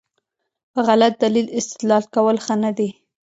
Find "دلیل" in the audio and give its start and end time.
1.23-1.47